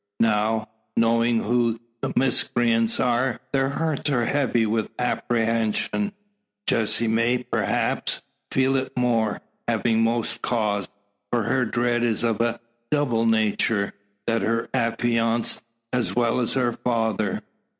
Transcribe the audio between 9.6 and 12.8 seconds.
having most cause for her dread is of a